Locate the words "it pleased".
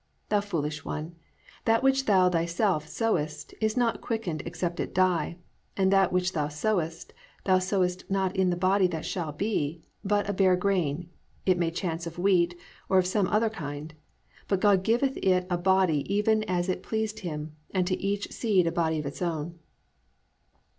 16.67-17.19